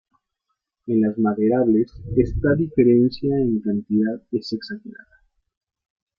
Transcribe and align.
En 0.87 1.01
las 1.01 1.15
maderables 1.19 1.93
esta 2.17 2.55
diferencia 2.55 3.37
en 3.39 3.59
cantidad 3.61 4.19
es 4.31 4.51
exagerada. 4.51 5.21